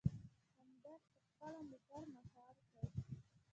[0.59, 2.87] همدرد په خپله موټر مهار کړ.